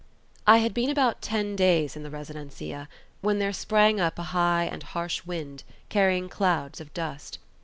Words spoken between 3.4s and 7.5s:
sprang up a high and harsh wind, carrying clouds of dust.